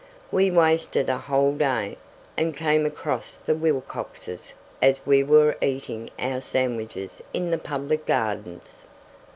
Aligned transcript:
We 0.31 0.49
wasted 0.49 1.09
a 1.11 1.19
whole 1.19 1.53
day, 1.55 1.95
and 2.35 2.57
came 2.57 2.87
across 2.87 3.37
the 3.37 3.53
Wilcoxes 3.53 4.55
as 4.81 5.05
we 5.05 5.23
were 5.23 5.55
eating 5.61 6.09
our 6.17 6.41
sandwiches 6.41 7.21
in 7.33 7.51
the 7.51 7.59
public 7.59 8.07
gardens. 8.07 8.87